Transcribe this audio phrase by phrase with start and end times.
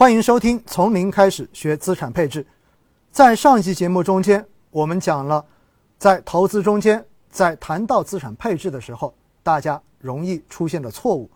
[0.00, 2.42] 欢迎收听《从零开始学资产配置》。
[3.12, 5.44] 在上一期节目中间，我们讲了
[5.98, 11.30] 在投资中间，在谈到资产配置的时候，大家容易出现的错误。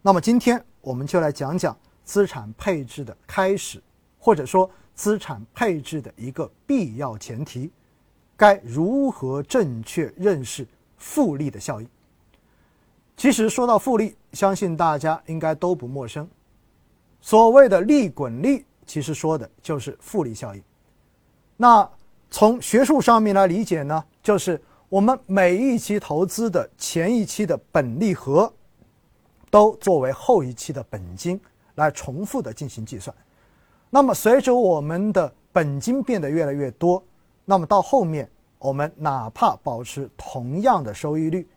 [0.00, 3.82] 那么今天我们就来讲讲资产配置的开始，
[4.20, 7.68] 或者说资产配置的一个必要前提，
[8.36, 10.64] 该如何正确认识
[10.98, 11.88] 复利的效应。
[13.16, 16.28] 其实说到复利，相信大家应该都不陌生。
[17.24, 20.62] 所谓的利滚利，其实说的就是复利效应。
[21.56, 21.90] 那
[22.30, 28.52] 从学术上面来理解呢，就是我们每一期投资的前一期的本利和，
[29.50, 31.40] 都作为后一期的本金
[31.76, 33.16] 来重复的进行计算。
[33.88, 37.02] 那么随着我们的本金变得越来越多，
[37.46, 41.48] 那么到后面我们哪怕保持同样的收益率，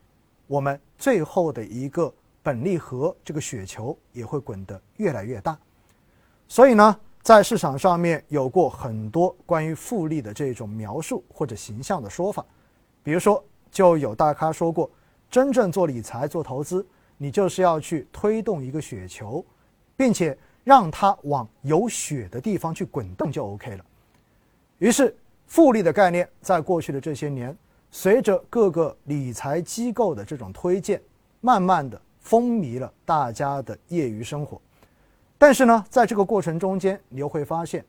[0.48, 2.14] 我们最后的一个
[2.48, 5.60] 本利和这个雪球也会滚得越来越大。
[6.48, 6.98] 所以呢。
[7.24, 12.46] 在市场上面有过很多关于复利的这种描述或者形象的说法，
[13.04, 14.90] 比如说，就有大咖说过，
[15.30, 16.88] 真正做理财、做投资，
[17.18, 19.46] 你就是要去推动一个雪球，
[19.98, 23.84] 并且让它往有雪的地方去滚动就 OK 了。
[24.78, 25.14] 于是，
[25.48, 27.54] 复利的概念在过去的这些年，
[27.92, 31.02] 随着各个理财机构的这种推荐，
[31.42, 34.62] 慢慢的风靡了大家的业余生活。
[35.38, 37.86] 但是呢，在这个过程中间，你又会发现，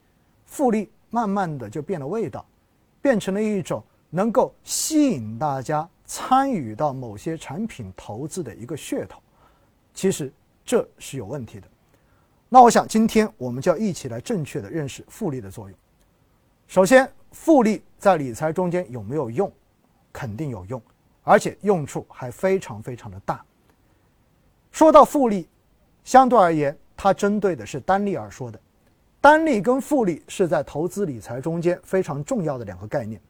[0.47, 2.47] 复利慢慢的就变了味道，
[3.03, 9.21] 变成了一种能够吸引大家参与到某些产品投资的一个噱头。
[9.93, 10.33] 其实
[10.65, 11.67] 这是有问题的。
[12.49, 15.77] 那我想今天我们就要一起来正确的认识复利的作用。
[16.69, 19.51] 首先，复利在理财中间有没有用？
[20.13, 20.81] 肯定有用，
[21.25, 23.45] 而且用处还非常非常的大。
[24.79, 25.49] 说到复利，
[26.05, 26.79] 相对而言。
[26.97, 28.61] 它针对的是单利而说的，
[29.21, 33.21] 单利跟复利是在投资理财中间非常重要的两个概念。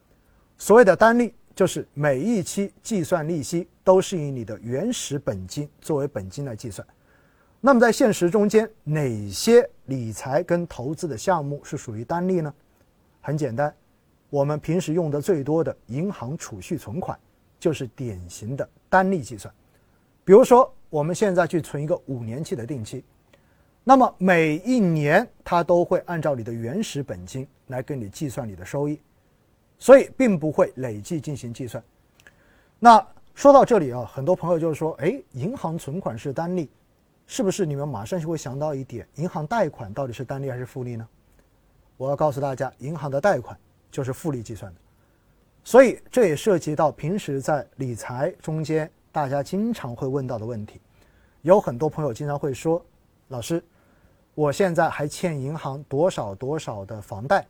[0.58, 6.86] 所谓的单利，就是每一期计算利息都是以你的原始本金作为本金来计算。
[7.62, 12.52] 那么在现实中间，哪些理财跟投资的项目是属于单利呢？
[13.22, 13.74] 很简单，
[14.28, 17.18] 我们平时用的最多的银行储蓄存款，
[17.58, 19.52] 就是典型的单利计算。
[20.24, 23.04] 比如说，我们现在去存一个五年期的定期。
[23.84, 29.00] 那么每一年，它都会按照你的原始本金来给你计算你的收益，
[29.78, 31.82] 所以并不会累计进行计算。
[32.78, 33.04] 那
[33.34, 36.70] 说到这里啊，很多朋友就是说，哎，银行存款是单利，
[37.26, 41.08] 是不是你们马上就会想到一点，银行贷款到底是单利还是复利呢？
[41.96, 43.58] 我要告诉大家，银行的贷款
[43.90, 44.80] 就是复利计算的，
[45.64, 50.80] 所以这也涉及到平时在理财中间大家经常会问到的问题，
[51.42, 52.80] 有很多朋友经常会说，
[53.26, 53.60] 老师。
[54.32, 57.44] 我现在还欠银行多少多少的房贷，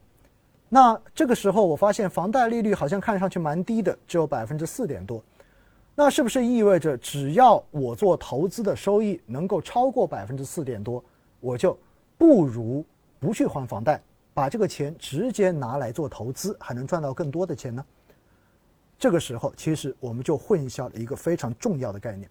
[0.70, 5.22] 那这个时候我发现房贷利率好像看上去蛮低的，只有百分之四点多，
[5.94, 11.04] 那是不是意味着只要我做投资的收益能够超过百分之四点多，
[11.38, 11.78] 我就
[12.16, 12.82] 不如
[13.20, 14.00] 不去还房贷，
[14.32, 17.84] 把这个钱直接拿来做投资，还能赚到更多的钱呢？
[18.98, 22.28] 这个时候其实我们就混淆了一个非常重要的概念：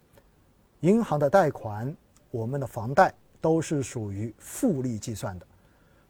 [0.81, 1.95] 银行的贷款，
[2.31, 3.13] 我们的房贷。
[3.39, 5.45] 都是属于复利计算的，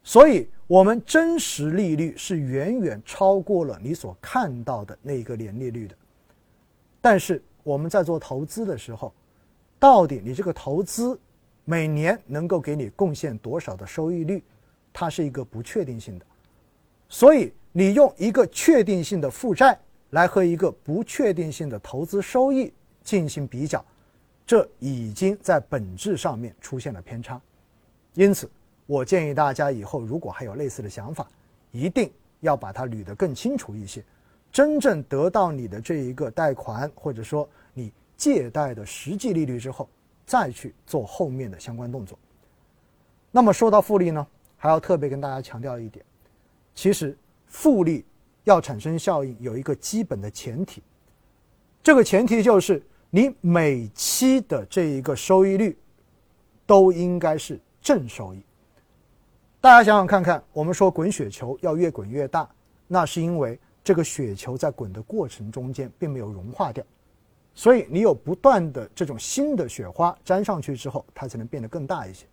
[0.02, 5.96] 所以我们真实利率是远远超过了你所看到的那个年利率的。
[7.02, 9.14] 但是我们在做投资的时候，
[9.78, 11.20] 到底你这个投资
[11.66, 14.42] 每年能够给你贡献多少的收益率，
[14.94, 16.26] 它是一个不确定性的。
[17.10, 19.78] 所以你用一个确定性的负债
[20.12, 22.74] 来和一个不确定性的投资收益
[23.04, 23.84] 进行比较。
[24.46, 27.42] 这已经在本质上面出现了偏差，
[28.14, 28.50] 因此，
[28.86, 31.28] 我建议大家以后如果还有类似的想法，
[31.72, 32.10] 一定
[32.40, 34.02] 要把它捋得更清楚一些。
[34.50, 39.90] 真正得到你的这一个贷款或者说你借贷的实际利率之后，
[40.26, 42.18] 再去做后面的相关动作。
[43.30, 44.26] 那么说到复利呢，
[44.56, 46.06] 还要特别跟大家强调一点，
[46.74, 47.18] 其实
[47.48, 48.06] 复利
[48.48, 50.82] 要产生效应有一个基本的前提，
[51.84, 52.82] 这个前提就是。
[53.10, 55.78] 你每期的这一个收益率，
[56.66, 58.44] 都应该是正收益。
[59.62, 62.48] 大家想想看看，我们说滚雪球要越滚越大，
[62.86, 66.84] 那是因为这个雪球在滚的过程中间并没有融化掉，
[67.56, 72.26] 所以你有不断的这种新的雪花粘上去之后，它才能变得更大一些。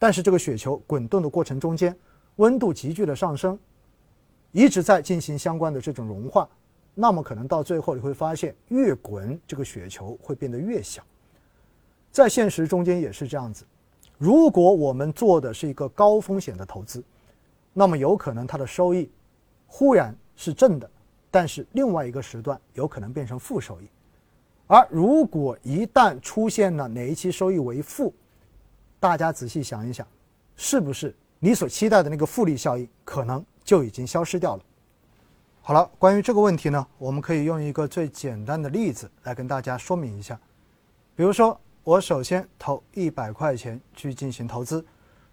[0.00, 1.96] 但是这个雪球滚动的过程中间，
[2.36, 3.56] 温度急剧的上升，
[4.56, 6.48] 一直在进行相关的这种融化。
[6.94, 11.02] 那么可能到最后你会发现，越滚这个雪球会变得越小。
[12.10, 13.66] 在现实中间也是这样子，
[14.16, 17.04] 如果我们做的是一个高风险的投资，
[17.74, 19.10] 那么有可能它的收益
[19.66, 20.90] 忽然是正的，
[21.30, 23.84] 但是另外一个时段有可能变成负收益。
[24.66, 28.14] 而如果一旦出现了哪一期收益为负，
[28.98, 30.08] 大家仔细想一想，
[30.56, 34.62] 是不是你所期待的那个复利效应可能就已经消失掉了？
[35.60, 40.38] 好了，关于这个问题呢，我们可以用一个最简单的例子来跟大家说明一下。
[41.16, 44.86] 比如说，我首先投一百块钱去进行投资，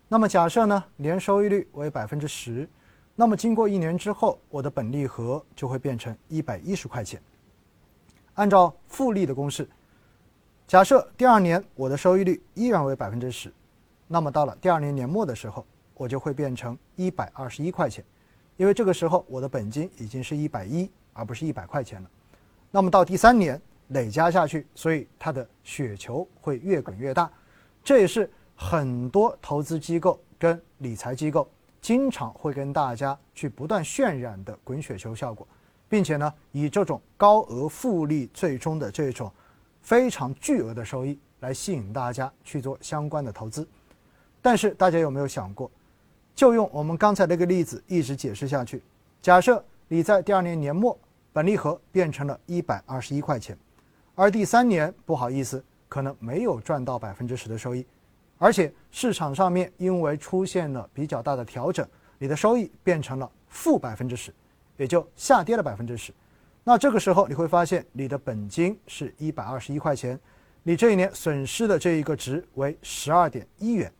[0.07, 2.67] 那么假设呢年收益率为百分之十，
[3.15, 7.21] 那么经过一年之后，我的本利和就会变成一百一十块钱。
[8.33, 9.69] 按照复利的公式，
[10.65, 13.53] 假设第二年我的收益率依然为百分之十，
[14.07, 15.63] 那么到了第二年年末的时候，
[15.93, 18.03] 我就会变成一百二十一块钱。
[18.57, 22.09] 因为这个时候我的本金已经是一百一，而不是一百块钱了。
[22.71, 27.31] 那么到第三年累加下去，所以它的雪球会越滚越大。
[27.83, 31.49] 这也是很多投资机构跟理财机构
[31.81, 35.47] 经常会跟大家去不断渲染的滚雪球效果，
[35.89, 39.31] 并且呢，以这种高额复利最终的这种
[39.81, 43.67] 非常巨额的收益来吸引大家去做相关的投资。
[44.41, 45.69] 但是大家有没有想过？
[46.35, 48.81] 就用我们刚才那个例子一直解释下去。
[49.21, 50.97] 假设你在第二年年末
[51.31, 53.57] 本利和变成了一百二十一块钱，
[54.15, 57.85] 而第三年不好意思，可能没有赚到百分之十的收益，
[58.37, 61.87] 而且市场上面因为出现了比较大的调整，
[62.17, 64.33] 你的收益变成了负百分之十，
[64.77, 66.11] 也就下跌了百分之十。
[66.63, 70.19] 那这个时候你会发现你的本金是一百二十一块钱，
[70.63, 73.91] 你这一年损失的这一个值为十二点一元，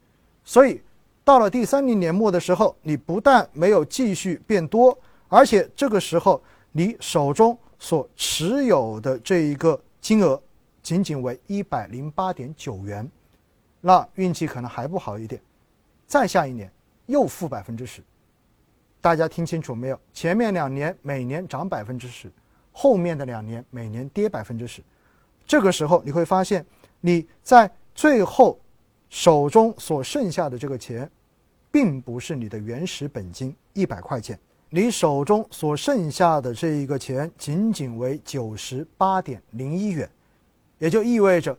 [0.43, 0.81] 所以。
[1.25, 4.97] 到了第三年年末的时候，你不但没有继续变多，
[5.29, 6.43] 而且这个时候
[6.73, 10.41] 你手中所持有的这一个金额
[10.81, 13.09] 仅仅为一百零八点九元，
[13.79, 15.41] 那运气可能还不好一点，
[16.05, 16.69] 再下一年
[17.05, 18.03] 又负百分之十。
[18.99, 19.99] 大家听清楚没有？
[20.13, 22.29] 前面两年每年涨百分之十，
[22.73, 24.81] 后面的两年每年跌百分之十。
[25.47, 26.65] 这个时候你会发现，
[26.99, 28.59] 你在最后。
[29.13, 31.07] 手中所剩下的这个钱，
[31.71, 34.37] 并不是你的原始本金一百块钱，
[34.71, 40.09] 你手中所剩下的这一个钱仅仅为九十八点零一元，
[40.79, 41.55] 也就意味着，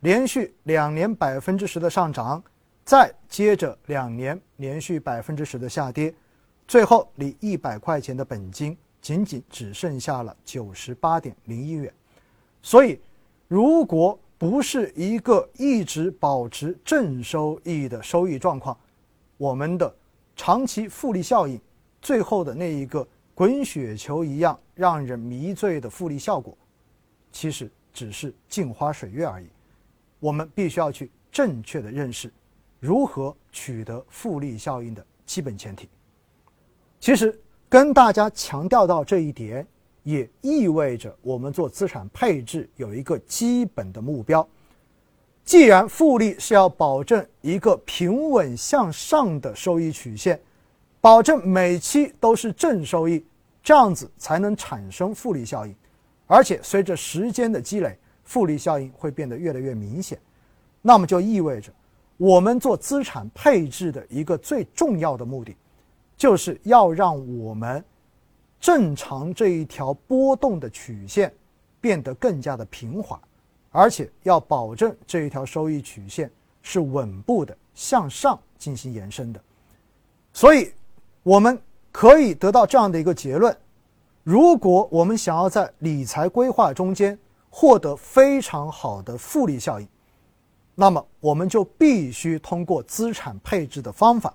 [0.00, 2.44] 连续两年百分之十的上涨，
[2.84, 6.14] 再接着两年连续百分之十的下跌，
[6.66, 11.90] 最后你一百块钱的本金仅仅只剩下了九十八点零一元，
[12.60, 13.00] 所以，
[13.48, 18.78] 如果不是一个一直保持正收益的收益状况，
[19.36, 19.92] 我们的
[20.36, 21.60] 长期复利效应，
[22.00, 26.56] 最后的那一个滚雪球一样让人迷醉的复利效果，
[27.32, 29.46] 其实只是镜花水月而已。
[30.20, 32.32] 我们必须要去正确的认识
[32.78, 35.88] 如何取得复利效应的基本前提。
[37.00, 37.36] 其实
[37.68, 39.66] 跟大家强调到这一点。
[40.02, 44.46] 也意味着我们做资产配置有一个基本的目标。
[45.44, 50.38] 既然复利是要保证一个平稳向上的收益曲线，
[51.00, 53.24] 保证每期都是正收益，
[53.62, 55.74] 这样子才能产生复利效应。
[56.26, 60.18] 而且随着时间的积累，复利效应会变得越来越明显。
[60.82, 61.72] 那么就意味着，
[62.18, 65.56] 我们做资产配置的一个最重要的目的，
[66.16, 67.82] 就是要让我们。
[68.60, 71.32] 正常这一条波动的曲线
[71.80, 73.20] 变得更加的平滑，
[73.70, 79.40] 而且要保证这一条收益曲线是稳步的向上进行延伸的。
[80.32, 80.72] 所以，
[81.22, 81.56] 我们
[81.92, 83.56] 可以得到这样的一个结论：
[84.24, 87.16] 如果我们想要在理财规划中间
[87.48, 89.88] 获得非常好的复利效应，
[90.74, 94.34] 那么我们就必须通过资产配置的方法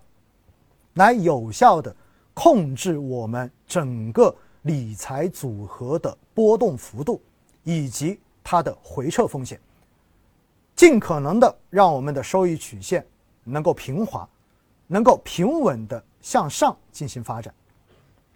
[0.94, 1.94] 来有效的。
[2.34, 7.22] 控制我们整个理财组合的波动幅度，
[7.64, 9.60] 以及它的回撤风险，
[10.76, 13.06] 尽可能的让我们的收益曲线
[13.44, 14.28] 能够平滑，
[14.88, 17.54] 能够平稳的向上进行发展。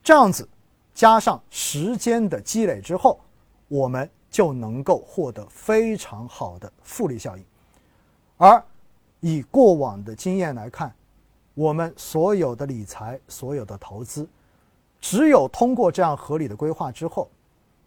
[0.04, 0.48] 这样子，
[0.94, 3.20] 加上时间的积累之后，
[3.68, 7.44] 我们就能够获得非常好的复利效应。
[8.38, 8.64] 而
[9.20, 10.94] 以过往的经验来看，
[11.58, 14.30] 我们所有的理财、所有的投资，
[15.02, 17.28] 只有通过这样合理的规划之后，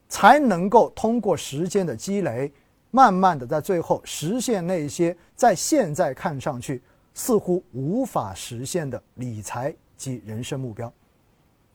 [0.09, 2.53] 才能够通过时间的积累，
[2.91, 6.83] 慢慢的在最后实现那些在现在看上去
[7.15, 10.93] 似乎无法实现的理财及人生目标。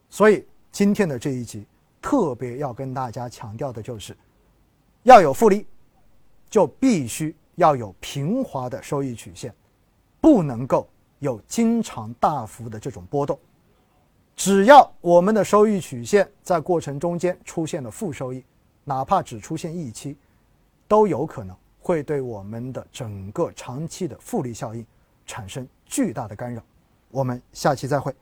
[0.10, 1.66] 所以今天的这一集
[2.02, 4.14] 特别要跟大家强调的就是，
[5.04, 5.66] 要有复利，
[6.50, 9.56] 就必须要有平滑的收益曲线。
[10.20, 10.90] 不能够
[11.26, 13.38] 有经常大幅的这种波动。
[14.36, 18.44] 只要我们的收益曲线在过程中间出现了负收益，
[18.84, 20.16] 哪怕只出现一期，
[20.88, 24.86] 都有可能会对我们的整个长期的复利效应
[25.26, 26.62] 产生巨大的干扰。
[27.10, 28.14] 我们下期再会。